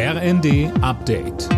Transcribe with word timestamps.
RND 0.00 0.70
Update. 0.80 1.48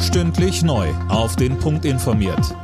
Stündlich 0.00 0.62
neu. 0.62 0.88
Auf 1.10 1.36
den 1.36 1.58
Punkt 1.58 1.84
informiert. 1.84 2.56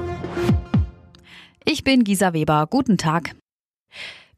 Ich 1.66 1.84
bin 1.84 2.04
Gisa 2.04 2.32
Weber. 2.32 2.66
Guten 2.70 2.96
Tag. 2.96 3.36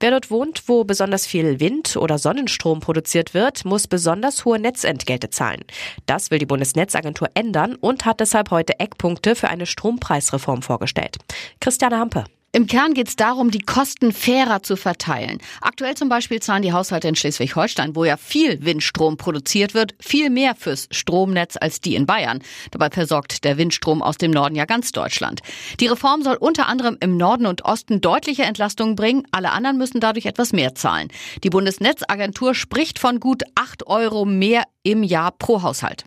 Wer 0.00 0.10
dort 0.10 0.32
wohnt, 0.32 0.64
wo 0.66 0.82
besonders 0.82 1.24
viel 1.24 1.60
Wind- 1.60 1.96
oder 1.96 2.18
Sonnenstrom 2.18 2.80
produziert 2.80 3.32
wird, 3.32 3.64
muss 3.64 3.86
besonders 3.86 4.44
hohe 4.44 4.58
Netzentgelte 4.58 5.30
zahlen. 5.30 5.62
Das 6.06 6.32
will 6.32 6.40
die 6.40 6.46
Bundesnetzagentur 6.46 7.28
ändern 7.34 7.76
und 7.76 8.06
hat 8.06 8.18
deshalb 8.18 8.50
heute 8.50 8.80
Eckpunkte 8.80 9.36
für 9.36 9.50
eine 9.50 9.66
Strompreisreform 9.66 10.62
vorgestellt. 10.62 11.18
Christiane 11.60 12.00
Hampe. 12.00 12.24
Im 12.50 12.66
Kern 12.66 12.94
geht 12.94 13.08
es 13.08 13.16
darum, 13.16 13.50
die 13.50 13.58
Kosten 13.58 14.10
fairer 14.10 14.62
zu 14.62 14.76
verteilen. 14.76 15.38
Aktuell 15.60 15.94
zum 15.96 16.08
Beispiel 16.08 16.40
zahlen 16.40 16.62
die 16.62 16.72
Haushalte 16.72 17.06
in 17.06 17.14
Schleswig-Holstein, 17.14 17.94
wo 17.94 18.04
ja 18.04 18.16
viel 18.16 18.64
Windstrom 18.64 19.18
produziert 19.18 19.74
wird, 19.74 19.94
viel 20.00 20.30
mehr 20.30 20.54
fürs 20.54 20.88
Stromnetz 20.90 21.58
als 21.60 21.82
die 21.82 21.94
in 21.94 22.06
Bayern. 22.06 22.40
Dabei 22.70 22.88
versorgt 22.88 23.44
der 23.44 23.58
Windstrom 23.58 24.02
aus 24.02 24.16
dem 24.16 24.30
Norden 24.30 24.54
ja 24.54 24.64
ganz 24.64 24.92
Deutschland. 24.92 25.40
Die 25.78 25.88
Reform 25.88 26.22
soll 26.22 26.36
unter 26.36 26.68
anderem 26.68 26.96
im 27.00 27.18
Norden 27.18 27.44
und 27.44 27.66
Osten 27.66 28.00
deutliche 28.00 28.44
Entlastungen 28.44 28.96
bringen. 28.96 29.24
Alle 29.30 29.52
anderen 29.52 29.76
müssen 29.76 30.00
dadurch 30.00 30.24
etwas 30.24 30.54
mehr 30.54 30.74
zahlen. 30.74 31.08
Die 31.44 31.50
Bundesnetzagentur 31.50 32.54
spricht 32.54 32.98
von 32.98 33.20
gut 33.20 33.42
acht 33.56 33.86
Euro 33.86 34.24
mehr 34.24 34.64
im 34.82 35.02
Jahr 35.02 35.32
pro 35.32 35.62
Haushalt. 35.62 36.04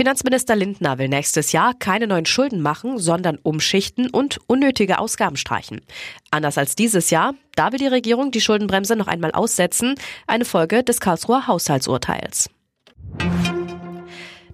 Finanzminister 0.00 0.56
Lindner 0.56 0.96
will 0.96 1.08
nächstes 1.08 1.52
Jahr 1.52 1.74
keine 1.74 2.06
neuen 2.06 2.24
Schulden 2.24 2.62
machen, 2.62 2.98
sondern 2.98 3.36
umschichten 3.36 4.08
und 4.08 4.40
unnötige 4.46 4.98
Ausgaben 4.98 5.36
streichen. 5.36 5.82
Anders 6.30 6.56
als 6.56 6.74
dieses 6.74 7.10
Jahr, 7.10 7.34
da 7.54 7.70
will 7.70 7.78
die 7.78 7.86
Regierung 7.86 8.30
die 8.30 8.40
Schuldenbremse 8.40 8.96
noch 8.96 9.08
einmal 9.08 9.32
aussetzen, 9.32 9.96
eine 10.26 10.46
Folge 10.46 10.82
des 10.82 11.00
Karlsruher 11.00 11.46
Haushaltsurteils. 11.48 12.48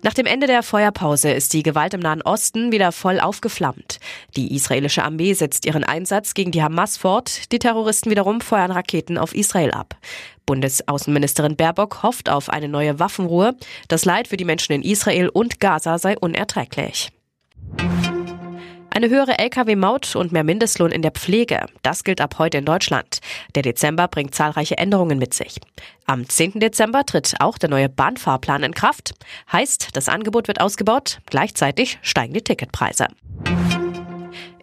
Nach 0.07 0.15
dem 0.15 0.27
Ende 0.27 0.47
der 0.47 0.63
Feuerpause 0.63 1.33
ist 1.33 1.53
die 1.53 1.65
Gewalt 1.65 1.93
im 1.93 1.99
Nahen 1.99 2.23
Osten 2.23 2.71
wieder 2.71 2.93
voll 2.93 3.19
aufgeflammt. 3.19 3.99
Die 4.37 4.55
israelische 4.55 5.03
Armee 5.03 5.33
setzt 5.33 5.67
ihren 5.67 5.83
Einsatz 5.83 6.33
gegen 6.35 6.53
die 6.53 6.63
Hamas 6.63 6.97
fort, 6.97 7.51
die 7.51 7.59
Terroristen 7.59 8.09
wiederum 8.09 8.41
feuern 8.41 8.71
Raketen 8.71 9.19
auf 9.19 9.35
Israel 9.35 9.73
ab. 9.73 9.97
Bundesaußenministerin 10.47 11.57
Baerbock 11.57 12.05
hofft 12.05 12.29
auf 12.29 12.51
eine 12.51 12.69
neue 12.69 13.01
Waffenruhe. 13.01 13.57
Das 13.89 14.05
Leid 14.05 14.29
für 14.29 14.37
die 14.37 14.45
Menschen 14.45 14.75
in 14.75 14.83
Israel 14.83 15.29
und 15.29 15.59
Gaza 15.59 15.99
sei 15.99 16.17
unerträglich. 16.17 17.11
Eine 18.97 19.11
höhere 19.11 19.39
Lkw-Maut 19.39 20.17
und 20.17 20.33
mehr 20.33 20.43
Mindestlohn 20.43 20.91
in 20.91 21.03
der 21.03 21.11
Pflege. 21.11 21.67
Das 21.83 22.03
gilt 22.03 22.19
ab 22.23 22.37
heute 22.39 22.57
in 22.57 22.65
Deutschland. 22.65 23.19
Der 23.55 23.61
Dezember 23.61 24.09
bringt 24.09 24.35
zahlreiche 24.35 24.79
Änderungen 24.79 25.19
mit 25.19 25.35
sich. 25.35 25.61
Am 26.07 26.27
10. 26.27 26.61
Dezember 26.61 27.05
tritt 27.05 27.35
auch 27.41 27.59
der 27.59 27.69
neue 27.69 27.91
Bahnfahrplan 27.91 28.63
in 28.63 28.73
Kraft. 28.73 29.13
Heißt, 29.53 29.91
das 29.93 30.09
Angebot 30.09 30.49
wird 30.49 30.63
ausgebaut, 30.63 31.19
gleichzeitig 31.27 31.99
steigen 32.01 32.33
die 32.33 32.41
Ticketpreise. 32.41 33.09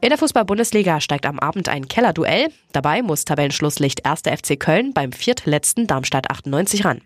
In 0.01 0.09
der 0.09 0.17
Fußball-Bundesliga 0.17 0.99
steigt 0.99 1.27
am 1.27 1.37
Abend 1.37 1.69
ein 1.69 1.87
Kellerduell. 1.87 2.47
Dabei 2.71 3.03
muss 3.03 3.25
Tabellenschlusslicht 3.25 4.03
1. 4.03 4.21
FC 4.21 4.59
Köln 4.59 4.95
beim 4.95 5.11
viertletzten 5.11 5.85
Darmstadt 5.85 6.31
98 6.31 6.85
ran. 6.85 7.01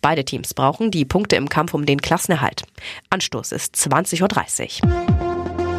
Beide 0.00 0.24
Teams 0.24 0.52
brauchen 0.52 0.90
die 0.90 1.04
Punkte 1.04 1.36
im 1.36 1.48
Kampf 1.48 1.74
um 1.74 1.86
den 1.86 2.02
Klassenerhalt. 2.02 2.64
Anstoß 3.08 3.52
ist 3.52 3.76
20.30 3.76 4.82
Uhr. 4.82 5.31